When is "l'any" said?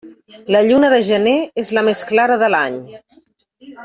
2.55-2.81